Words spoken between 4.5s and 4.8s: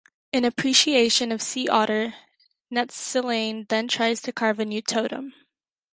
a